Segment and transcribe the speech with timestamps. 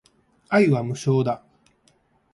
[0.49, 1.43] 愛は無償だ